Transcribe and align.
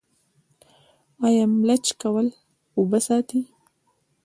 آیا 1.25 1.43
ملچ 1.65 1.85
کول 2.01 2.27
اوبه 2.77 2.99
ساتي؟ 3.07 3.41